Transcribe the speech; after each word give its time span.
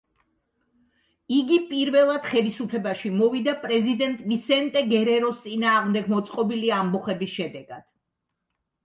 იგი 1.39 1.57
პირველად 1.73 2.23
ხელისუფლებაში 2.29 3.11
მოვიდა 3.17 3.53
პრეზიდენტ 3.65 4.23
ვისენტე 4.31 4.83
გერეროს 4.95 5.43
წინააღმდეგ 5.45 6.09
მოწყობილი 6.15 6.73
ამბოხების 6.79 7.37
შედეგად. 7.37 7.85